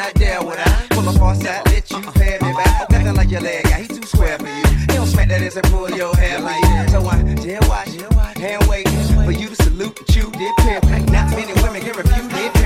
not 0.00 0.14
down 0.14 0.46
with 0.46 0.58
I 0.58 0.86
pull 0.90 1.08
a 1.08 1.22
on 1.22 1.36
side, 1.36 1.66
let 1.66 1.90
you 1.90 2.00
pad 2.00 2.40
me 2.42 2.52
back. 2.54 2.80
Oh, 2.80 2.86
nothing 2.90 3.14
like 3.14 3.30
your 3.30 3.42
leg, 3.42 3.64
guy, 3.64 3.82
he 3.82 3.88
too 3.88 4.06
square 4.06 4.38
for 4.38 4.46
you. 4.46 4.64
He 4.80 4.86
don't 4.86 5.06
smack 5.06 5.28
that 5.28 5.42
ass 5.42 5.56
and 5.56 5.66
pull 5.66 5.90
your 5.90 6.14
hair 6.16 6.40
like 6.40 6.62
that. 6.62 6.90
So 6.90 7.06
I 7.06 7.22
dare 7.34 7.60
watch, 7.68 7.90
hand 8.36 8.66
wait 8.66 8.88
for 9.24 9.32
you 9.32 9.48
to 9.48 9.56
salute 9.56 9.98
and 9.98 10.06
chew 10.08 10.30
dip 10.30 10.56
pimp. 10.58 10.84
Not 11.12 11.30
many 11.36 11.52
women 11.62 11.82
can 11.82 11.96
refute 11.96 12.32
it. 12.32 12.59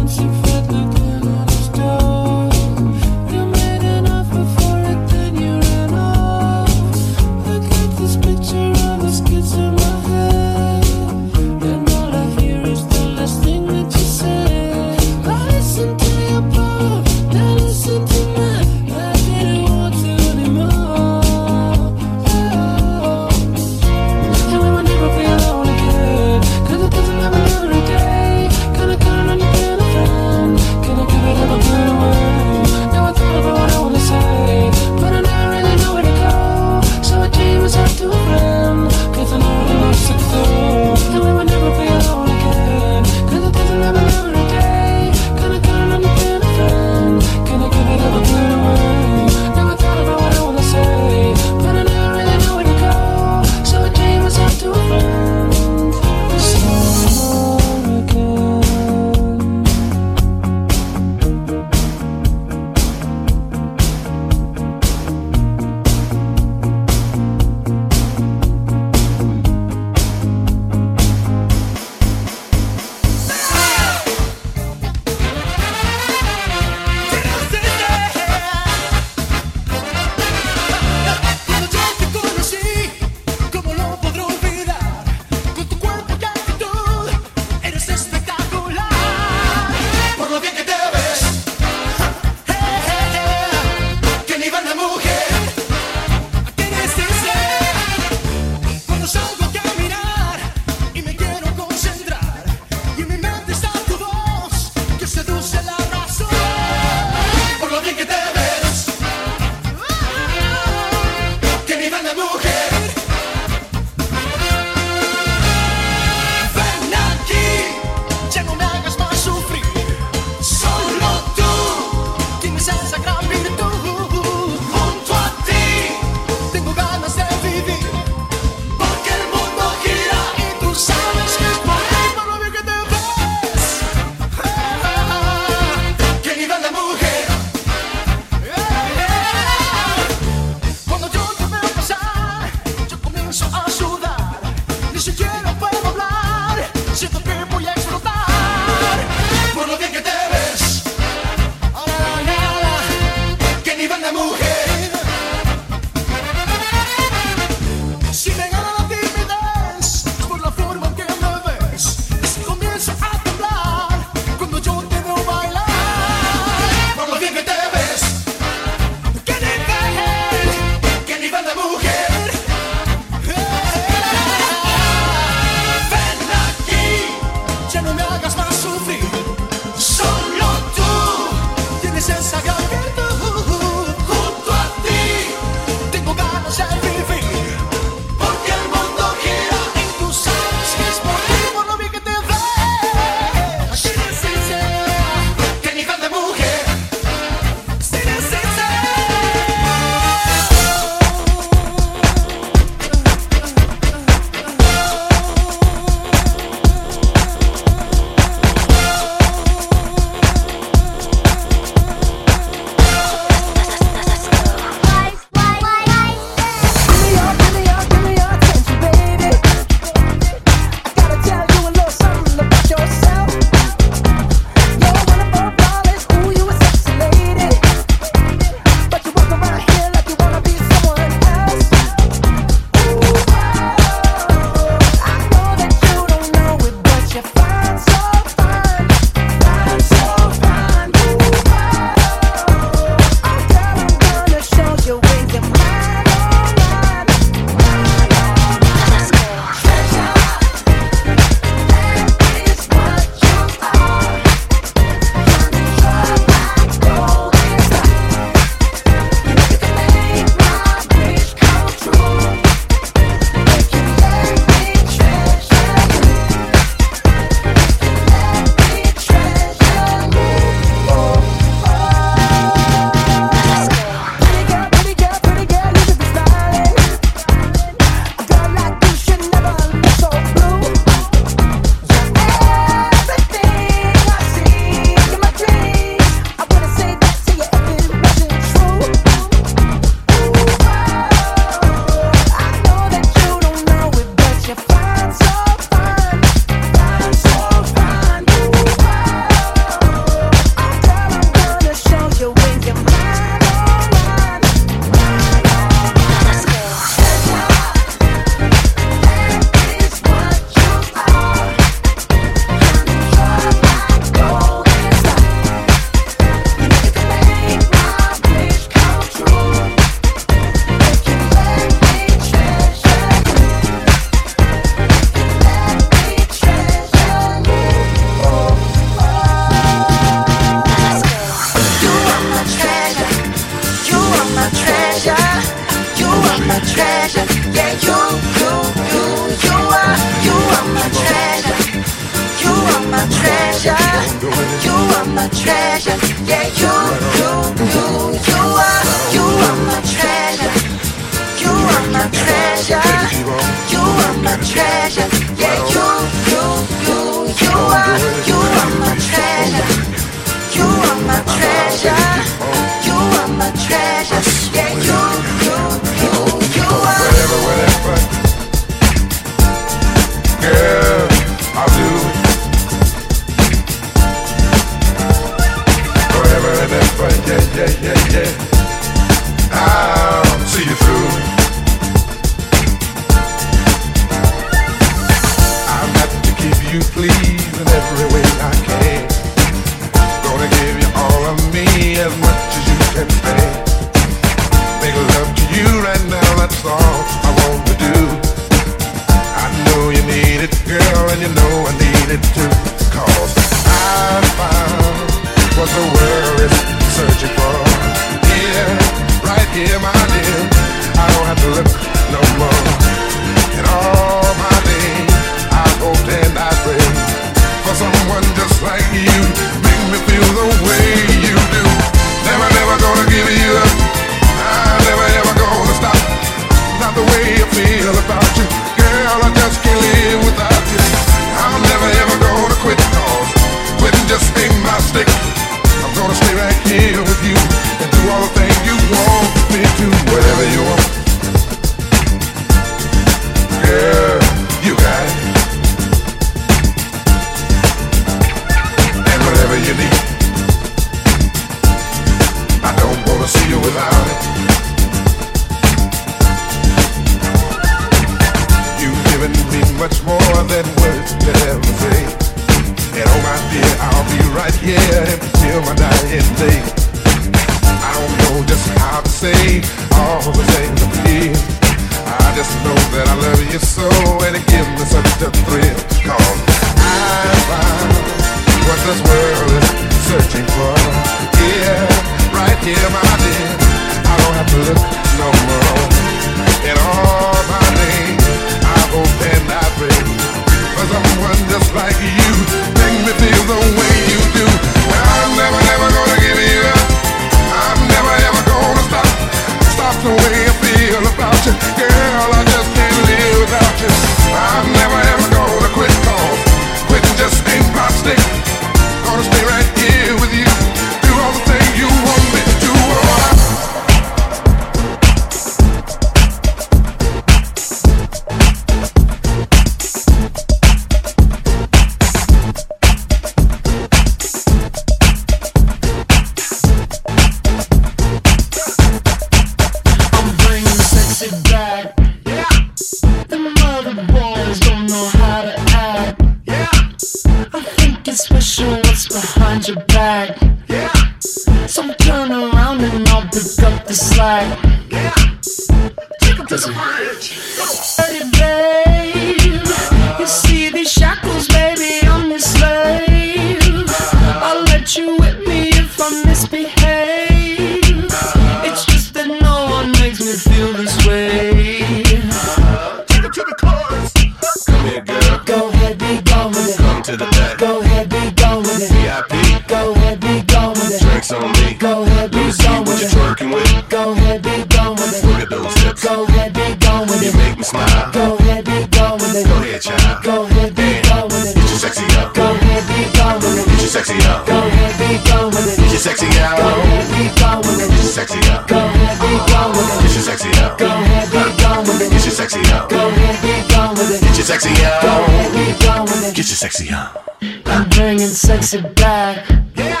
sexy 586.08 586.40
out. 586.40 586.56
Go 586.56 586.68
heavy, 586.88 587.28
go 587.40 587.60
with 587.60 587.80
it. 587.84 587.90
Get 587.90 587.98
your 587.98 588.08
sexy 588.08 588.38
out. 588.50 588.68
Go 588.68 588.78
heavy, 588.78 589.32
go 589.52 589.60
with 589.76 589.92
it. 589.92 590.02
Get 590.02 590.14
your 590.14 590.24
sexy 590.24 590.48
out. 590.62 590.78
Go 590.78 590.88
heavy, 590.88 591.52
go 591.60 591.80
with 591.82 592.00
it. 592.00 592.10
Get 592.10 592.24
your 592.24 592.32
sexy 592.32 592.60
out. 592.72 592.88
Go 592.88 592.98
heavy, 592.98 593.42
be 593.44 593.68
with 593.98 594.14
it. 594.14 594.20
Get 594.22 594.36
your 594.36 594.46
sexy 594.46 594.84
out. 594.84 595.02
Go 595.02 595.08
ahead, 595.08 595.52
be 595.52 596.10
with 596.10 596.28
it. 596.28 596.34
Get 596.36 596.46
your 596.48 596.60
sexy 596.64 596.90
out. 596.90 597.24
I'm 597.66 597.88
bringing 597.90 598.28
sexy 598.28 598.80
back. 598.80 599.48
Yeah. 599.76 600.00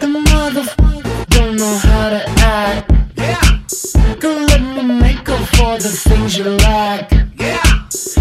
The 0.00 0.06
motherfucker 0.06 1.26
don't 1.30 1.56
know 1.56 1.76
how 1.76 2.10
to 2.10 2.22
act. 2.38 2.92
Yeah. 3.16 3.40
Go 4.20 4.30
let 4.30 4.60
me 4.60 4.82
make 5.00 5.28
up 5.28 5.42
for 5.56 5.76
the 5.78 5.88
things 5.88 6.38
you 6.38 6.44
lack. 6.44 7.10
Yeah. 7.36 7.62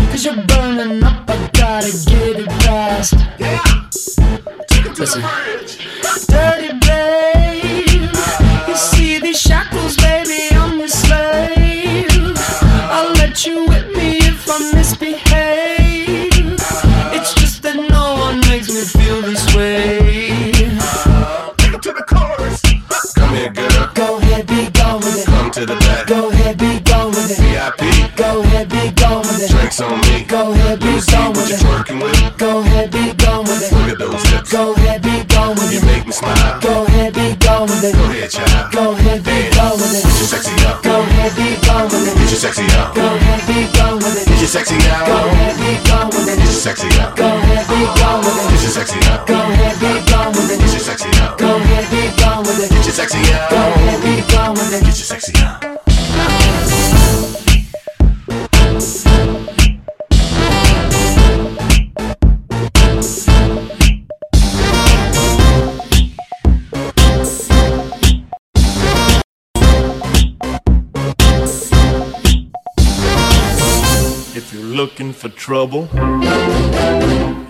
Cause 0.10 0.26
you're 0.26 0.42
burning 0.48 1.04
up, 1.04 1.30
I 1.30 1.50
gotta 1.54 1.92
get 2.10 2.40
it 2.40 2.52
fast. 2.64 3.14
Yeah. 3.38 3.62
Listen. 4.98 5.24
sexy 42.66 42.78
out. 42.78 42.96
Go 42.96 43.16
ahead, 43.16 43.48
be 43.48 43.78
gone 43.78 43.98
with 43.98 44.22
it. 44.22 44.40
Your 44.40 44.48
sexy 44.48 44.76
out. 44.90 45.08
Go 45.08 45.14
ahead, 45.14 45.56
be 45.58 45.90
gone 45.90 46.08
with 46.08 46.28
it. 46.28 46.38
Your 46.40 46.48
sexy 46.48 46.88
out. 47.00 47.15
You're 74.56 74.64
looking 74.64 75.12
for 75.12 75.28
trouble, 75.28 75.90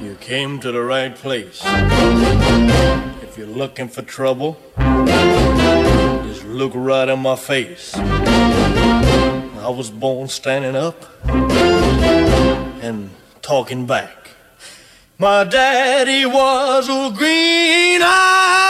you 0.02 0.18
came 0.20 0.60
to 0.60 0.72
the 0.72 0.82
right 0.82 1.16
place. 1.16 1.62
If 3.22 3.38
you're 3.38 3.46
looking 3.46 3.90
for 3.90 4.02
trouble, 4.02 4.58
just 4.76 6.46
look 6.46 6.72
right 6.74 7.08
in 7.08 7.20
my 7.20 7.36
face. 7.36 7.96
I 7.96 9.70
was 9.70 9.92
born 9.92 10.30
standing 10.30 10.76
up 10.76 11.06
and 12.82 13.12
talking 13.44 13.86
back. 13.86 14.32
My 15.20 15.44
daddy 15.44 16.26
was 16.26 16.90
a 16.90 17.12
green-eyed 17.16 18.56
mountain 18.56 18.65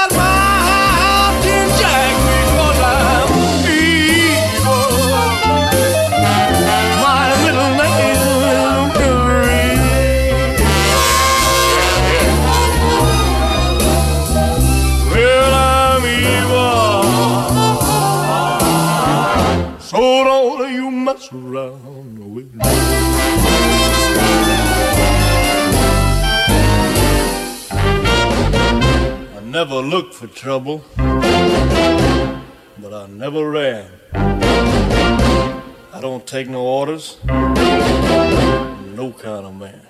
never 29.67 29.81
looked 29.81 30.13
for 30.13 30.27
trouble, 30.27 30.83
but 30.95 32.93
I 32.93 33.07
never 33.07 33.49
ran. 33.49 33.89
I 34.13 35.99
don't 35.99 36.27
take 36.27 36.47
no 36.47 36.61
orders, 36.61 37.17
no 37.25 39.11
kind 39.17 39.45
of 39.49 39.55
man. 39.55 39.81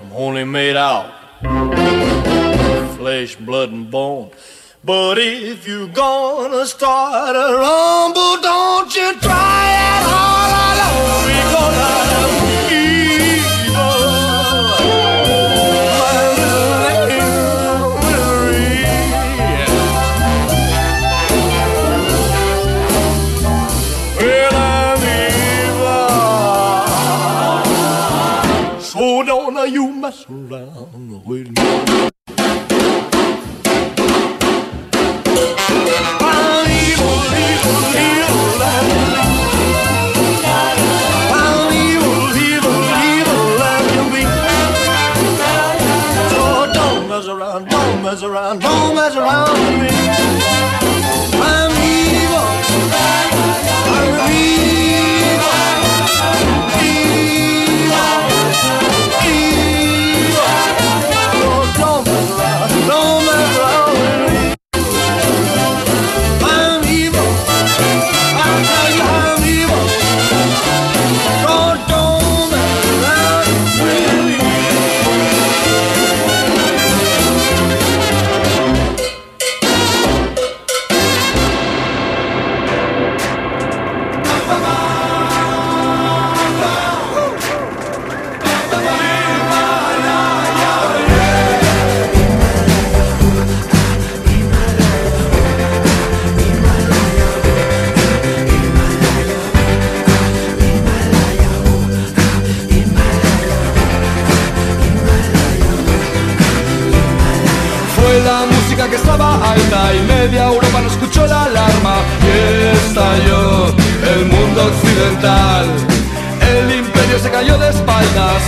I'm 0.00 0.12
only 0.12 0.44
made 0.44 0.76
out 0.76 1.10
flesh, 2.96 3.34
blood, 3.34 3.72
and 3.72 3.90
bone. 3.90 4.30
But 4.84 5.18
if 5.18 5.66
you're 5.66 5.88
gonna 5.88 6.64
start 6.66 7.34
a 7.34 7.56
rumble, 7.58 8.36
don't 8.40 8.94
you 8.94 9.18
try 9.18 9.62
it 9.88 10.04
all 10.20 10.50
alone 10.70 11.24
because 11.34 11.76
I'm 11.88 12.89
mess 30.00 30.24
around 30.30 31.26
with 31.26 31.48
me. 31.48 32.10
Around, 47.28 47.68
don't 47.68 48.02
mess 48.02 48.22
around, 48.22 48.60
don't 48.60 48.94
mess 48.94 49.14
around 49.14 49.59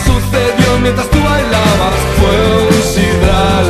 sucedió 0.05 0.78
mientras 0.81 1.09
tú 1.11 1.18
bailabas. 1.22 1.94
Fue 2.18 2.35
un 2.66 2.83
sidral 2.94 3.66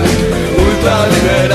ultraliberal, 0.67 1.52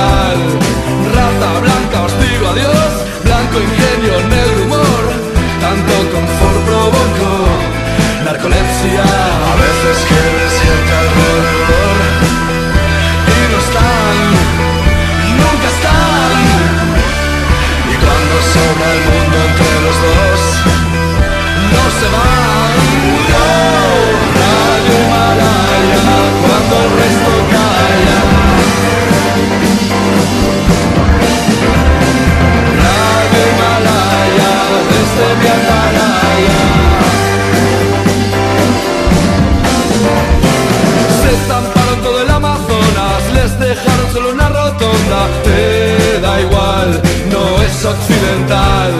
Se 41.21 41.32
estamparon 41.34 42.01
todo 42.03 42.21
el 42.21 42.30
Amazonas, 42.30 43.21
les 43.34 43.60
dejaron 43.60 44.13
solo 44.13 44.32
una 44.32 44.49
rotonda. 44.49 45.19
Te 45.43 46.21
da 46.21 46.41
igual, 46.41 47.01
no 47.32 47.62
es 47.63 47.86
occidental. 47.86 48.91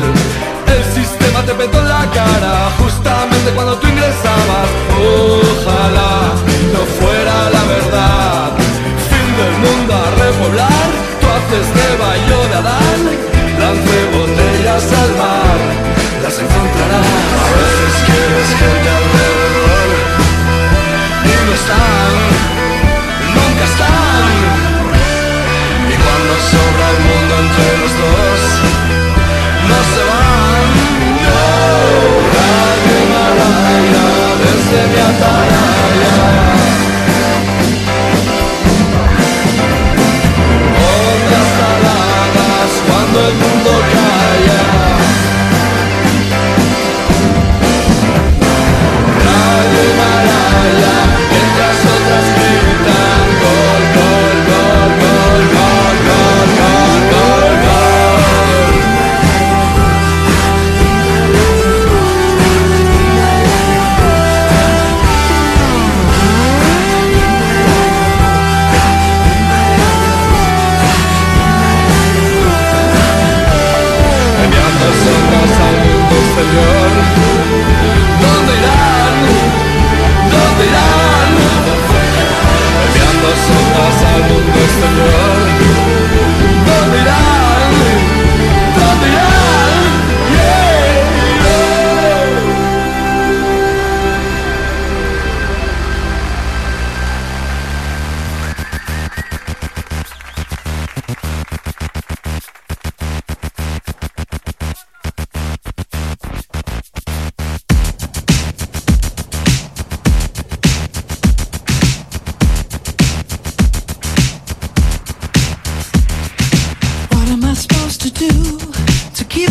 El 0.68 0.84
sistema 0.94 1.42
te 1.44 1.54
petó 1.54 1.80
en 1.80 1.90
la 1.90 2.10
cara 2.12 2.72
justamente 2.80 3.52
cuando 3.56 3.76
tú 3.78 3.88
ingresabas. 3.88 4.68
Ojalá 4.98 6.34
no 6.74 6.82
fuera 7.00 7.36
la 7.56 7.64
verdad. 7.76 8.52
Fin 9.10 9.30
del 9.40 9.54
mundo 9.66 9.94
a 9.94 10.08
repoblar, 10.26 10.88
tú 11.22 11.26
haces 11.36 11.68
de 11.78 11.88
Bayo 12.02 12.40
de 12.50 12.56
Adán. 12.56 13.02
Lance 13.60 13.98
botellas 14.14 14.86
al 15.02 15.12
mar, 15.22 15.58
las 16.28 16.40
encontrarás. 16.40 17.08
A 17.42 17.56
veces 17.56 18.04
quieres 18.06 18.50
gente 18.60 18.90
alrededor 18.90 19.07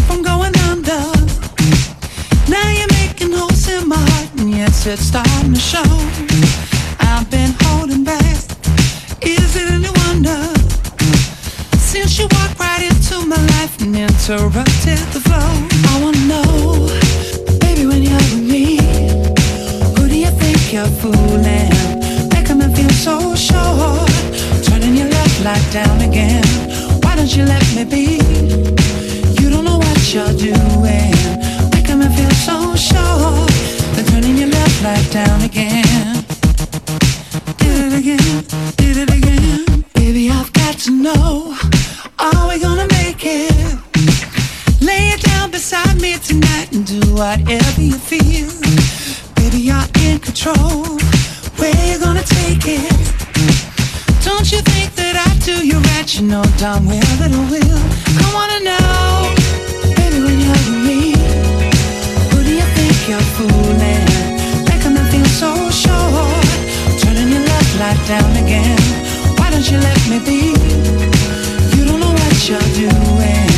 from 0.07 0.23
going 0.23 0.55
under. 0.71 1.03
Now 2.49 2.69
you're 2.71 2.93
making 3.01 3.33
holes 3.33 3.69
in 3.69 3.89
my 3.89 3.97
heart, 3.97 4.31
and 4.39 4.51
yes, 4.51 4.87
it's 4.87 5.03
starting 5.03 5.55
to 5.55 5.61
show. 5.61 5.91
I've 7.01 7.29
been 7.31 7.55
holding 7.63 8.05
back. 8.05 8.37
Is 9.23 9.57
it 9.57 9.71
any 9.71 9.91
wonder? 10.05 10.41
Since 11.79 12.19
you 12.19 12.27
walked 12.31 12.59
right 12.59 12.83
into 12.83 13.27
my 13.27 13.41
life 13.57 13.81
and 13.81 13.97
interrupted 13.97 15.01
the 15.15 15.21
flow, 15.27 15.51
I 15.91 15.95
wanna 16.03 16.25
know, 16.33 16.89
baby, 17.61 17.87
when 17.87 18.03
you're 18.03 18.27
with 18.33 18.47
me, 18.55 18.77
who 19.95 20.09
do 20.09 20.17
you 20.17 20.31
think 20.43 20.73
you're 20.73 20.93
fooling? 21.01 21.73
Making 22.35 22.59
me 22.59 22.67
feel 22.75 22.91
so 22.91 23.35
sure, 23.35 24.07
turning 24.65 24.97
your 24.97 25.09
love 25.09 25.45
light 25.45 25.67
down 25.73 26.01
again. 26.01 26.45
Why 27.03 27.17
don't 27.17 27.35
you 27.37 27.45
let 27.45 27.65
me 27.75 27.85
be? 27.85 28.76
What 30.07 30.15
you're 30.15 30.53
doing, 30.55 31.13
feel 32.15 32.31
so 32.31 32.77
sure, 32.77 33.47
turning 34.07 34.39
your 34.39 34.49
down 35.11 35.43
again. 35.43 36.25
Did 37.59 37.93
it 37.93 37.99
again, 37.99 38.45
did 38.77 38.99
it 38.99 39.11
again. 39.11 39.85
Baby, 39.95 40.31
I've 40.31 40.53
got 40.53 40.79
to 40.85 40.93
know, 40.93 41.57
are 42.21 42.49
we 42.49 42.61
gonna 42.61 42.87
make 42.93 43.25
it? 43.25 43.53
Lay 44.81 45.09
it 45.09 45.23
down 45.23 45.51
beside 45.51 46.01
me 46.01 46.17
tonight 46.19 46.71
and 46.71 46.87
do 46.87 47.01
whatever 47.13 47.83
you 47.83 47.99
feel. 47.99 48.53
Baby, 49.35 49.59
you're 49.59 49.89
in 50.05 50.21
control. 50.21 50.87
Where 51.59 51.75
you 51.85 51.99
gonna 51.99 52.23
take 52.23 52.63
it? 52.65 52.95
Don't 54.23 54.53
you 54.53 54.61
think 54.61 54.95
that 54.95 55.17
I 55.27 55.37
do 55.45 55.67
you 55.67 55.79
right? 55.79 56.07
You 56.15 56.29
know 56.29 56.45
darn 56.59 56.87
well 56.87 57.01
that 57.19 57.33
I 57.33 57.43
will. 57.51 57.83
I 58.23 58.29
wanna 58.37 58.61
know, 58.69 59.46
you're 63.09 63.21
fooling? 63.37 64.05
Making 64.69 64.95
me 64.95 65.03
feel 65.11 65.25
so 65.27 65.71
sure. 65.71 66.43
Turning 66.99 67.29
your 67.31 67.43
left 67.43 67.79
light 67.79 68.01
down 68.09 68.33
again. 68.37 68.79
Why 69.39 69.51
don't 69.51 69.69
you 69.71 69.79
let 69.79 70.01
me 70.09 70.19
be? 70.19 70.55
You 71.77 71.85
don't 71.85 72.01
know 72.01 72.11
what 72.11 72.49
you're 72.49 72.71
doing. 72.75 73.51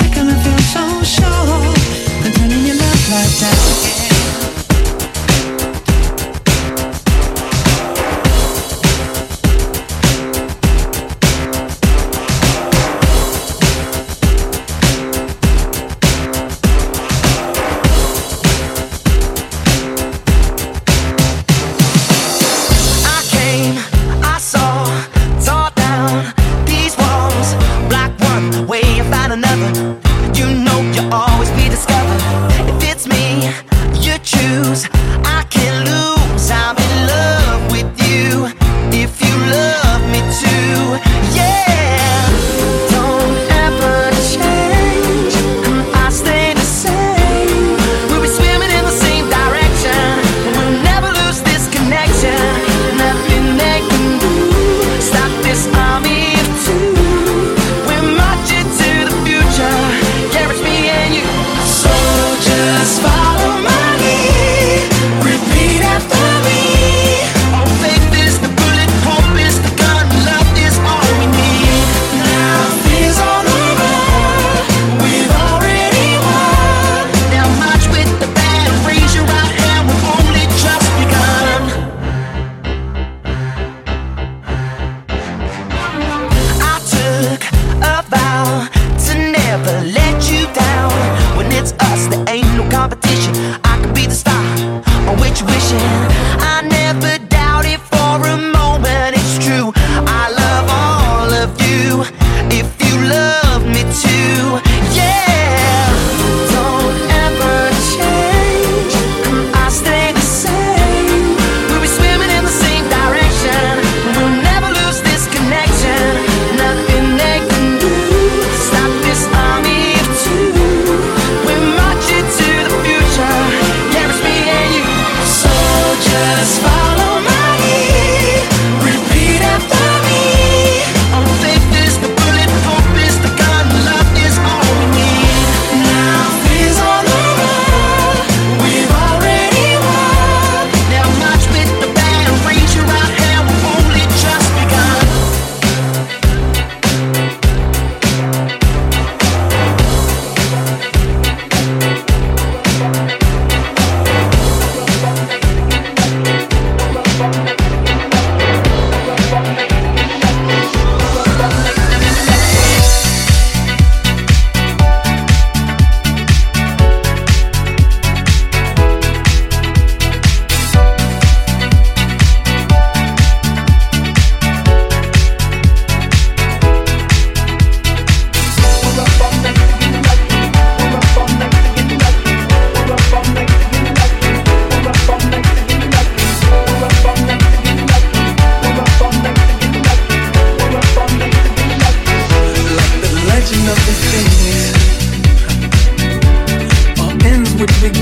Making 0.00 0.26
me 0.26 0.34
feel 0.42 0.58
so 0.74 0.84
sure. 1.04 1.74
Then 2.22 2.32
turning 2.32 2.66
your 2.66 2.76
left 2.76 3.10
light 3.10 3.40
down 3.40 3.78
again. 3.78 3.97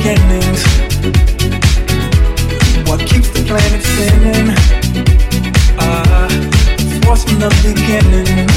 beginnings. 0.07 0.63
What 2.89 3.01
keeps 3.01 3.29
the 3.31 3.43
planet 3.45 3.83
spinning? 3.83 4.55
Ah, 5.79 6.27
uh, 6.27 7.01
force 7.03 7.25
from 7.25 7.41
the 7.41 7.51
beginning. 7.65 8.56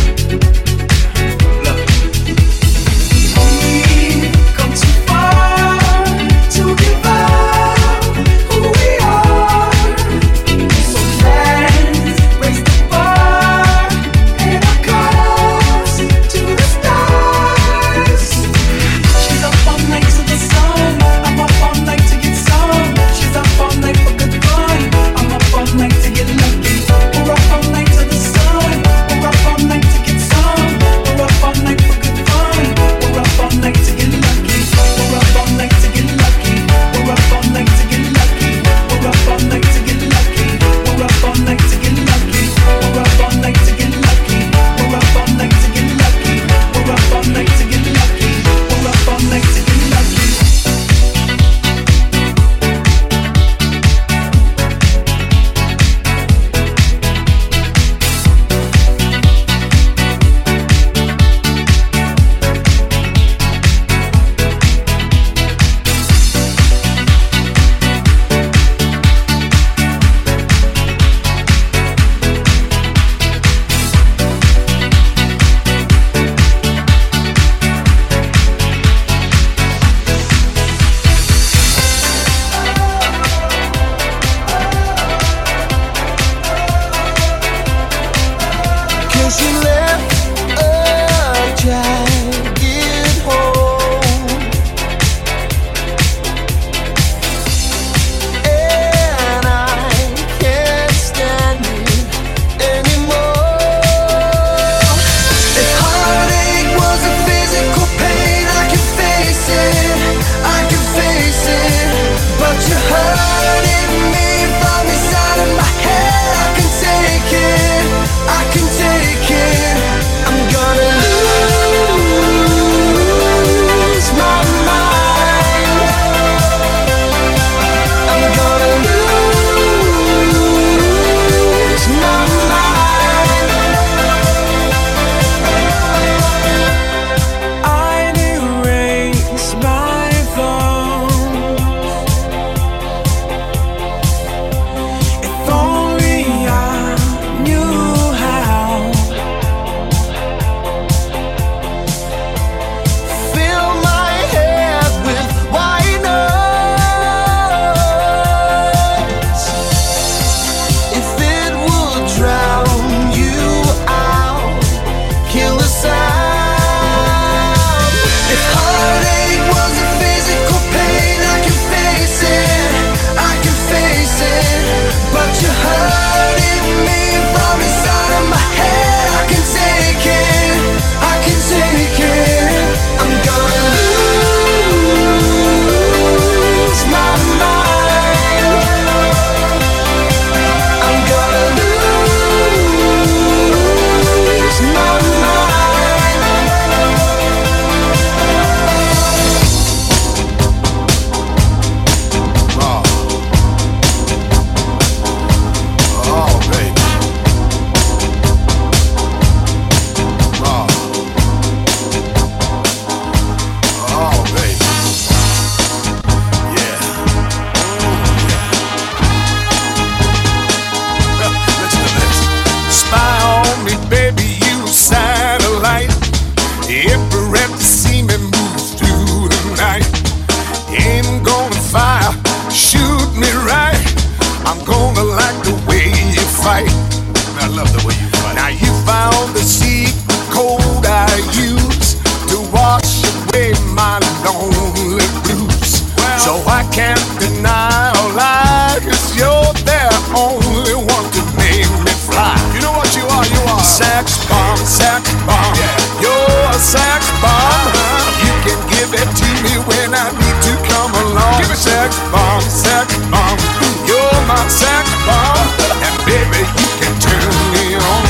You're 264.39 264.47
my 264.47 264.51
sex 264.55 264.87
bomb, 265.03 265.51
and 265.83 265.95
baby 266.07 266.39
you 266.47 266.71
can 266.79 266.95
turn 267.03 267.35
me 267.51 267.75
on. 267.75 268.07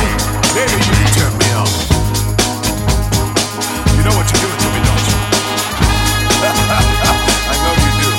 Baby 0.54 0.78
you 0.78 0.94
can 0.94 1.10
turn 1.18 1.34
me 1.42 1.50
on. 1.58 1.70
You 3.98 4.02
know 4.06 4.14
what 4.14 4.30
you're 4.30 4.46
doing 4.46 4.60
to 4.62 4.70
me, 4.70 4.80
don't 4.86 5.06
you? 5.10 5.18
I 7.50 7.56
know 7.66 7.74
you 7.82 7.92
do. 7.98 8.10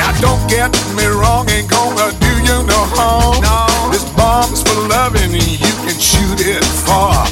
Now 0.00 0.12
don't 0.24 0.40
get 0.48 0.72
me 0.96 1.04
wrong, 1.04 1.50
ain't 1.50 1.68
gonna 1.68 2.16
do 2.16 2.32
you 2.48 2.64
no 2.64 2.80
harm. 2.96 3.44
No. 3.44 3.92
This 3.92 4.08
bomb's 4.16 4.62
for 4.62 4.80
loving, 4.88 5.32
you 5.36 5.74
can 5.84 6.00
shoot 6.00 6.40
it 6.40 6.64
far. 6.64 7.28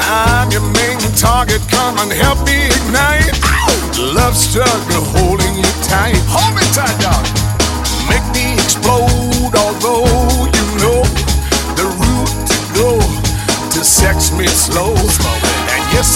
I'm 0.00 0.50
your 0.50 0.64
main 0.72 0.96
target, 1.12 1.60
come 1.68 1.98
and 1.98 2.12
help 2.12 2.40
me 2.46 2.72
ignite. 2.72 3.36
Love 4.16 4.34
struggle 4.36 5.04
holding 5.20 5.54
you 5.56 5.68
tight. 5.84 6.16
Hold 6.32 6.56
me 6.56 6.64
tight, 6.72 6.96
dog. 7.00 7.35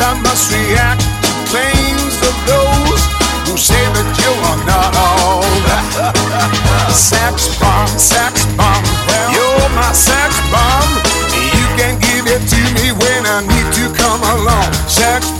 I 0.01 0.17
must 0.25 0.49
react 0.49 1.05
to 1.05 1.31
claims 1.53 2.17
of 2.25 2.35
those 2.49 3.03
who 3.45 3.55
say 3.61 3.85
that 3.93 4.09
you 4.17 4.33
are 4.49 4.61
not 4.65 4.93
all. 4.97 5.45
Sex 6.91 7.53
bomb, 7.61 7.93
sex 7.99 8.47
bomb, 8.57 8.85
you're 9.33 9.69
my 9.77 9.93
sex 9.93 10.41
bomb. 10.49 10.91
You 11.37 11.67
can 11.77 12.01
give 12.01 12.27
it 12.27 12.43
to 12.49 12.61
me 12.81 12.93
when 12.97 13.23
I 13.29 13.45
need 13.45 13.69
to 13.77 13.85
come 13.93 14.23
along. 14.25 14.73
Sex 14.89 15.29
bomb, 15.29 15.40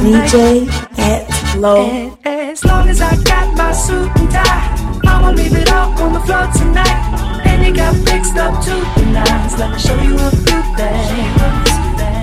DJ 0.00 0.66
at 0.98 1.28
low. 1.58 2.16
As 2.24 2.64
long 2.64 2.88
as 2.88 3.02
I 3.02 3.14
got 3.22 3.54
my 3.54 3.70
suit 3.70 4.08
and 4.16 4.30
tie, 4.30 4.72
I'ma 5.04 5.30
leave 5.32 5.54
it 5.54 5.70
all 5.70 5.92
on 6.00 6.14
the 6.14 6.20
floor 6.20 6.48
tonight. 6.56 7.44
And 7.44 7.66
you 7.66 7.74
got 7.74 7.94
fixed 8.08 8.34
up 8.36 8.64
to 8.64 8.70
the 8.96 9.06
nines. 9.12 9.58
Let 9.58 9.72
me 9.72 9.78
show 9.78 10.00
you 10.00 10.16
a 10.16 10.30
few 10.30 10.62
things. 10.80 11.68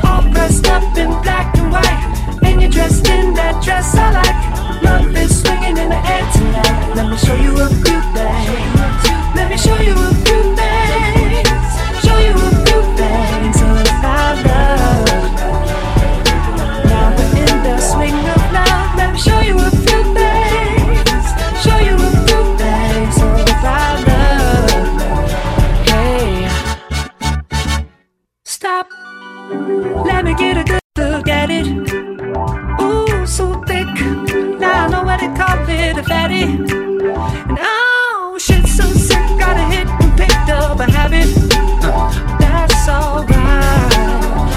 All 0.03 0.23
dressed 0.33 0.65
up 0.67 0.97
in 0.97 1.09
black 1.21 1.55
and 1.55 1.71
white, 1.71 2.41
and 2.41 2.61
you're 2.61 2.71
dressed 2.71 3.07
in 3.09 3.35
that 3.35 3.63
dress 3.63 3.93
I 3.93 4.09
like. 4.09 4.81
Love 4.81 5.15
is 5.15 5.41
swinging 5.41 5.77
in 5.77 5.89
the 5.89 6.01
air 6.01 6.25
tonight. 6.33 6.95
Let 6.95 7.11
me 7.11 7.17
show 7.17 7.35
you 7.35 7.53
a 7.61 7.69
few 7.69 7.99
things. 8.17 9.05
Let 9.37 9.51
me 9.51 9.57
show 9.57 9.77
you 9.77 9.93
a 9.93 10.13
few 10.25 10.36
Let 30.05 30.25
me 30.25 30.33
get 30.35 30.57
a 30.57 30.63
good 30.63 30.81
look 30.97 31.27
at 31.27 31.49
it. 31.49 31.67
Ooh, 32.81 33.25
so 33.25 33.61
thick. 33.63 33.87
Now 34.59 34.85
I 34.85 34.87
know 34.89 35.03
what 35.03 35.19
they 35.19 35.27
call 35.35 35.69
it 35.69 35.97
a 35.97 36.03
fatty. 36.03 36.43
And 36.43 37.59
oh, 37.59 38.37
shit, 38.39 38.65
so 38.67 38.83
sick. 38.83 39.17
Got 39.39 39.57
a 39.57 39.65
hit 39.73 39.87
and 39.87 40.17
picked 40.17 40.49
up 40.49 40.79
a 40.79 40.91
habit. 40.91 41.27
That's 42.39 42.87
alright. 42.87 43.91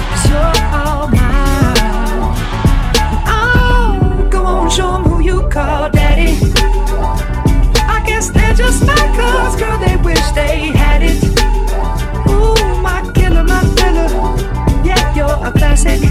Cause 0.09 0.25
you're 0.29 0.55
all 0.73 1.07
mine. 1.07 2.33
Oh, 3.27 4.27
go 4.29 4.43
on, 4.43 4.69
show 4.69 4.97
who 5.03 5.21
you 5.21 5.47
call 5.49 5.89
daddy. 5.89 6.37
I 7.95 8.03
guess 8.05 8.29
they're 8.29 8.53
just 8.53 8.85
my 8.85 8.95
cuz, 8.95 9.55
girl, 9.59 9.77
and 15.71 16.03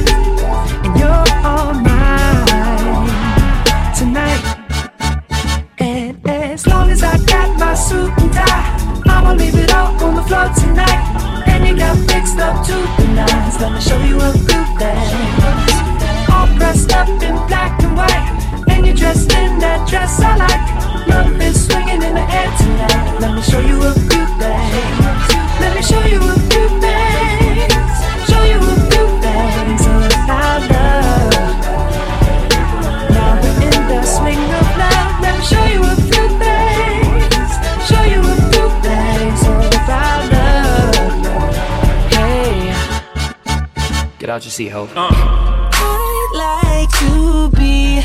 you're 0.98 1.26
all 1.44 1.74
mine 1.74 3.06
tonight. 3.94 4.40
And 5.78 6.26
as 6.26 6.66
long 6.66 6.88
as 6.88 7.02
I 7.02 7.18
got 7.26 7.58
my 7.58 7.74
suit 7.74 8.10
and 8.18 8.32
tie, 8.32 9.02
I'ma 9.04 9.34
leave 9.34 9.54
it 9.56 9.70
all 9.74 9.92
on 10.02 10.14
the 10.14 10.22
floor 10.22 10.48
tonight. 10.56 11.44
And 11.46 11.68
you 11.68 11.76
got 11.76 11.94
fixed 12.08 12.38
up 12.38 12.64
to 12.66 12.72
the 12.72 13.12
nines. 13.12 13.60
Let 13.60 13.72
me 13.74 13.80
show 13.82 14.00
you 14.00 14.16
a 14.16 14.32
good 14.32 14.68
thing. 14.80 15.12
All 16.32 16.46
dressed 16.56 16.92
up 16.92 17.08
in 17.08 17.36
black 17.46 17.82
and 17.82 17.94
white, 17.94 18.64
and 18.70 18.86
you're 18.86 18.96
dressed 18.96 19.30
in 19.34 19.58
that 19.58 19.86
dress 19.86 20.20
I 20.22 20.36
like. 20.36 21.06
Love 21.06 21.38
is 21.42 21.66
swinging 21.66 22.02
in 22.02 22.14
the 22.14 22.26
air 22.32 22.50
tonight. 22.56 23.20
Let 23.20 23.34
me 23.36 23.42
show 23.42 23.60
you 23.60 23.76
a 23.76 23.92
good 23.92 24.30
thing. 24.40 24.72
Let 25.60 25.76
me 25.76 25.82
show 25.82 26.02
you 26.06 26.18
a 26.18 26.34
few 26.48 26.80
things. 26.80 26.99
It 44.30 44.34
out 44.34 44.44
your 44.44 44.52
seat, 44.52 44.68
ho. 44.68 44.84
Uh-huh. 44.84 45.70
I'd 45.72 46.32
like 46.46 46.90
to 47.02 47.50
be 47.56 47.98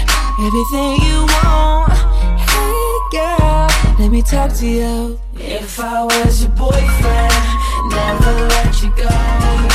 everything 0.46 0.94
you 1.06 1.20
want. 1.36 1.94
Hey 2.50 2.90
girl, 3.12 3.70
let 4.00 4.10
me 4.12 4.22
talk 4.22 4.52
to 4.56 4.68
you. 4.68 5.20
If 5.36 5.80
I 5.80 6.04
was 6.04 6.44
your 6.44 6.52
boyfriend, 6.52 7.34
never 7.92 8.34
let 8.48 8.82
you 8.82 8.90
go. 8.96 9.75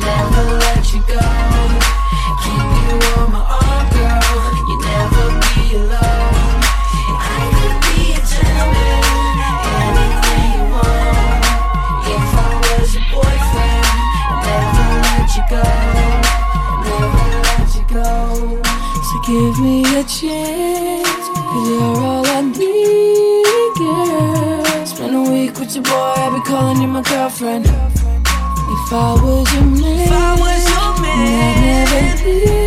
never 0.00 0.44
let 0.64 0.92
you 0.92 1.00
go. 1.06 1.20
Keep 2.42 2.68
you 2.82 2.94
on 3.16 3.26
my 3.32 3.42
arm, 3.60 3.84
girl. 3.94 4.40
You 4.68 4.76
never 4.90 5.24
be 5.44 5.56
alone. 5.80 6.60
I 7.20 7.40
could 7.56 7.76
be 7.86 7.98
a 8.16 8.20
gentleman, 8.32 9.02
anything 9.86 10.48
you 10.56 10.64
want. 10.74 11.44
If 12.16 12.28
I 12.34 12.50
was 12.64 12.88
your 12.96 13.06
boyfriend, 13.12 13.88
never 14.46 14.88
let 15.06 15.28
you 15.36 15.44
go. 15.54 15.66
Never 16.86 17.28
let 17.48 17.68
you 17.76 17.84
go. 17.94 18.10
So 19.08 19.16
give 19.28 19.56
me 19.60 19.76
a 19.98 20.04
you're 21.52 21.82
all 21.82 22.26
I 22.26 22.42
need, 22.42 23.74
girl. 23.76 24.86
Spend 24.86 25.16
a 25.16 25.30
week 25.30 25.58
with 25.58 25.74
your 25.74 25.82
boy, 25.82 25.90
I'll 25.92 26.32
be 26.32 26.40
calling 26.48 26.80
you 26.80 26.88
my 26.88 27.02
girlfriend. 27.02 27.79
If 28.90 28.94
I 28.94 29.14
was 29.22 29.54
your 29.54 29.64
man, 29.66 30.12
I 30.12 30.34
was 30.40 30.68
your 30.68 31.00
man, 31.00 31.86
I'd 31.86 32.24
never 32.24 32.28
leave, 32.28 32.59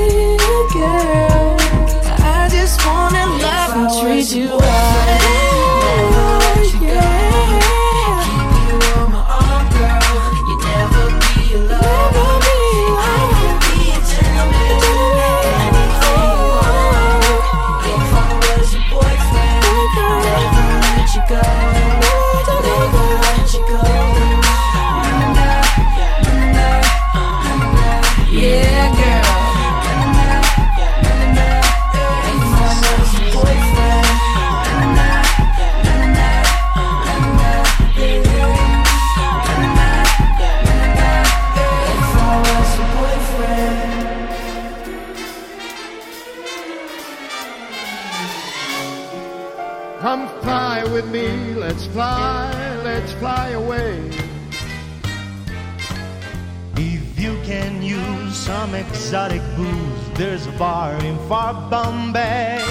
some 58.64 58.76
exotic 58.76 59.42
booze, 59.58 60.10
there's 60.14 60.48
a 60.48 60.52
bar 60.52 60.94
in 61.04 61.18
far 61.28 61.54
Bombay. 61.70 62.64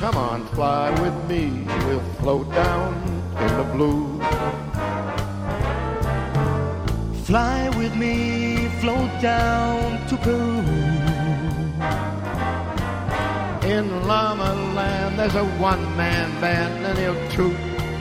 Come 0.00 0.16
on, 0.16 0.44
fly 0.48 0.90
with 1.00 1.16
me, 1.30 1.64
we'll 1.86 2.00
float 2.18 2.50
down 2.50 2.92
in 3.44 3.56
the 3.56 3.68
blue. 3.72 4.18
Fly 7.22 7.68
with 7.78 7.94
me, 7.94 8.68
float 8.80 9.12
down 9.20 10.04
to 10.08 10.16
Peru. 10.16 10.58
In 13.74 13.86
Llama 14.08 14.52
Land, 14.74 15.20
there's 15.20 15.36
a 15.36 15.44
one-man 15.70 16.28
band, 16.40 16.84
and 16.84 16.98
he'll 16.98 17.30
toot 17.30 17.56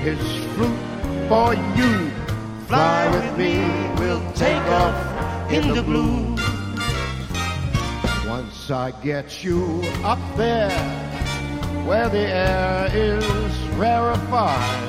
his 0.07 0.17
flute 0.55 0.85
for 1.29 1.53
you. 1.77 2.09
Fly 2.65 3.01
with 3.15 3.37
me, 3.37 3.53
we'll 3.99 4.25
take 4.31 4.65
off 4.81 5.51
in 5.51 5.67
the 5.75 5.83
blue. 5.83 6.40
Once 8.71 8.95
I 8.95 9.03
get 9.03 9.43
you 9.43 9.81
up 10.01 10.37
there, 10.37 10.71
where 11.85 12.07
the 12.07 12.19
air 12.19 12.89
is 12.93 13.53
rarefied, 13.75 14.87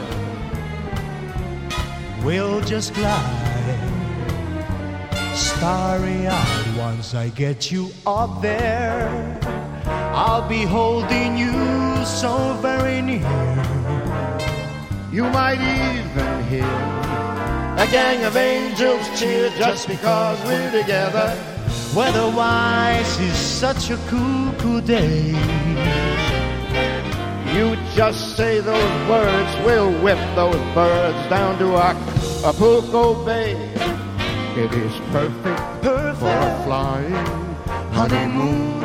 We'll 2.22 2.61
just 2.61 2.95
glide, 2.95 3.80
starry 5.35 6.28
eyed. 6.28 6.76
Once 6.78 7.16
I 7.16 7.30
get 7.30 7.72
you 7.72 7.91
up 8.07 8.41
there, 8.41 9.41
I'll 10.14 10.49
be 10.49 10.62
holding 10.62 11.37
you 11.37 11.53
so 12.05 12.55
very 12.62 13.03
near. 13.03 13.18
you 15.11 15.24
might 15.24 15.59
even 15.59 16.45
hear 16.45 16.76
a 17.83 17.89
gang 17.91 18.22
of 18.22 18.37
angels 18.37 19.05
cheer 19.18 19.51
just 19.59 19.89
because 19.89 20.39
we're 20.45 20.70
together. 20.70 21.51
Weatherwise 21.95 23.20
is 23.20 23.36
such 23.36 23.90
a 23.90 23.99
cool, 24.09 24.53
cool 24.59 24.80
day. 24.80 25.28
You 27.55 27.76
just 27.95 28.34
say 28.34 28.61
those 28.61 29.09
words, 29.11 29.51
we'll 29.66 29.93
whip 30.03 30.18
those 30.34 30.57
birds 30.74 31.28
down 31.28 31.59
to 31.59 31.76
Acapulco 31.76 33.22
Bay. 33.26 33.53
It 34.57 34.72
is 34.72 34.93
perfect, 35.11 35.61
Perfect. 35.82 36.18
for 36.18 36.28
a 36.28 36.62
flying 36.64 37.12
honeymoon, 37.93 38.80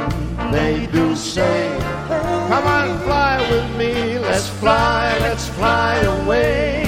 they 0.51 0.85
do 0.91 1.15
say. 1.15 1.77
Come 2.49 2.65
on, 2.67 2.99
fly 3.05 3.37
with 3.49 3.77
me, 3.77 4.19
let's 4.19 4.49
fly, 4.49 5.17
let's 5.21 5.47
fly 5.47 5.95
away. 5.99 6.86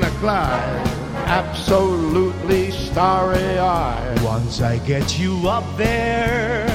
Gonna 0.00 1.00
absolutely 1.26 2.70
starry 2.70 3.58
eyed. 3.58 4.20
Once 4.22 4.60
I 4.60 4.78
get 4.78 5.18
you 5.18 5.48
up 5.48 5.64
there, 5.76 6.66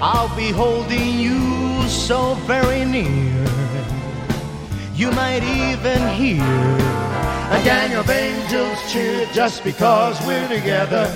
I'll 0.00 0.34
be 0.36 0.50
holding 0.50 1.18
you 1.18 1.88
so 1.88 2.34
very 2.46 2.84
near. 2.84 3.44
You 4.94 5.10
might 5.12 5.42
even 5.42 6.00
hear 6.14 6.42
A 7.50 7.60
gang 7.62 7.94
of 7.94 8.08
angels 8.08 8.78
cheer 8.92 9.26
just 9.32 9.62
because 9.64 10.18
we're 10.26 10.48
together. 10.48 11.06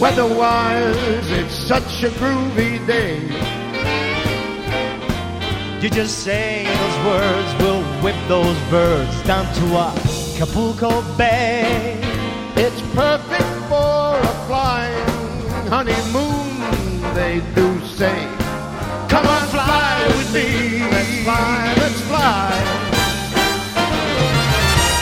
Weatherwise, 0.00 1.30
it's 1.30 1.54
such 1.54 2.04
a 2.04 2.08
groovy 2.18 2.84
day. 2.86 3.20
You 5.82 5.90
just 5.90 6.24
say 6.24 6.64
those 6.64 7.06
words, 7.06 7.62
we'll 7.62 7.84
whip 8.02 8.16
those 8.28 8.58
birds 8.70 9.22
down 9.22 9.44
to 9.54 9.76
Acapulco 10.40 11.02
Bay. 11.16 12.00
It's 12.54 12.80
perfect 12.94 13.42
for 13.68 14.14
a 14.16 14.46
flying 14.46 15.08
honeymoon, 15.66 17.12
they 17.12 17.42
do 17.56 17.84
say. 17.84 18.22
Come 19.08 19.26
on, 19.26 19.42
fly 19.48 20.04
with 20.06 20.32
me. 20.32 20.78
Let's 20.92 21.24
fly, 21.24 21.74
let's 21.78 22.00
fly. 22.02 22.50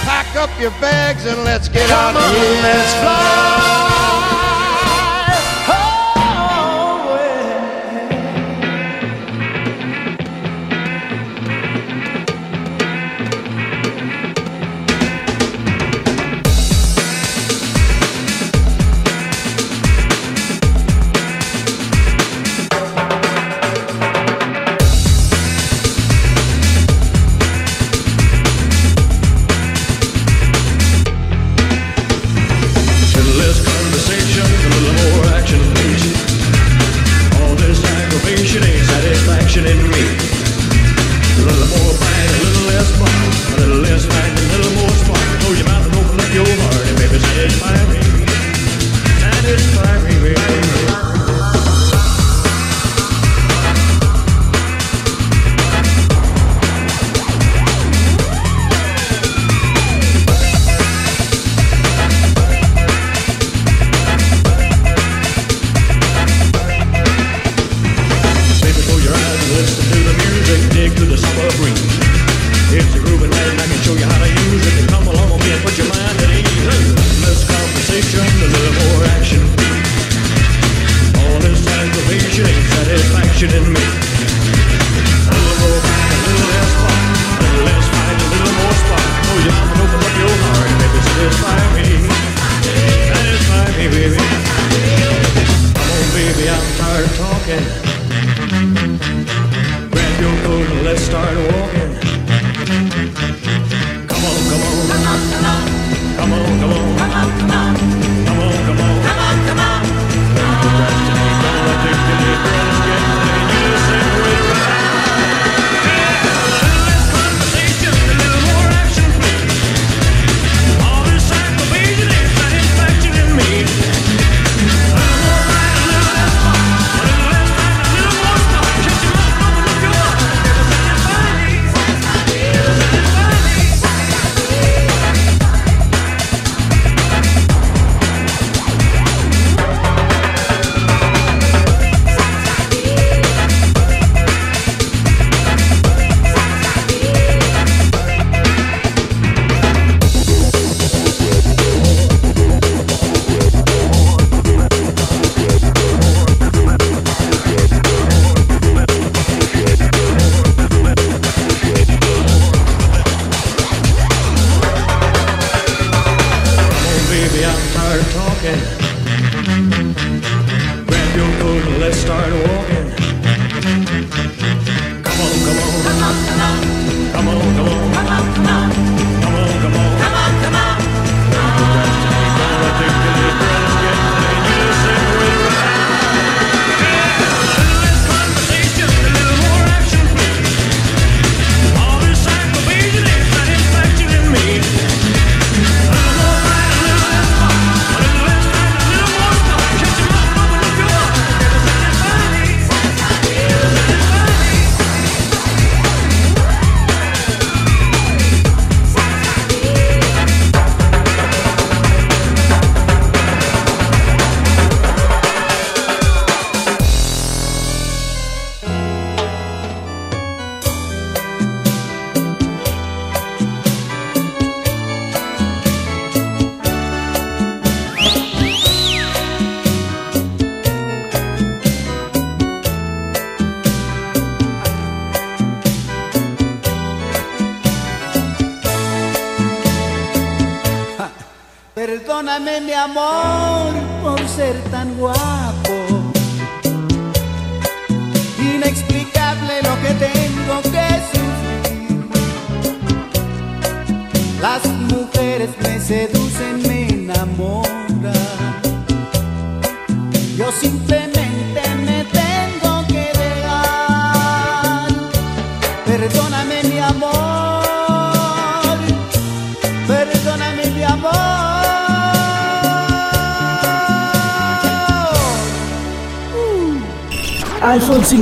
Pack 0.06 0.34
up 0.36 0.58
your 0.58 0.70
bags 0.80 1.26
and 1.26 1.44
let's 1.44 1.68
get 1.68 1.86
Come 1.90 2.16
out 2.16 2.22
on, 2.22 2.34
here. 2.34 2.62
Let's 2.62 2.94
fly. 2.94 4.25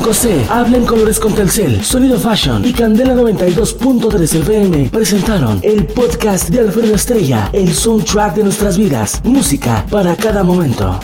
5C, 0.04 0.50
Habla 0.50 0.76
en 0.76 0.84
Colores 0.84 1.18
con 1.18 1.34
Telcel, 1.34 1.82
Sonido 1.82 2.18
Fashion 2.18 2.62
y 2.62 2.74
Candela 2.74 3.14
92.3 3.14 4.40
FM 4.40 4.90
presentaron 4.90 5.60
el 5.62 5.86
podcast 5.86 6.50
de 6.50 6.60
Alfredo 6.60 6.94
Estrella, 6.94 7.48
el 7.54 7.72
soundtrack 7.72 8.34
de 8.34 8.44
nuestras 8.44 8.76
vidas, 8.76 9.22
música 9.24 9.86
para 9.90 10.14
cada 10.14 10.44
momento. 10.44 11.00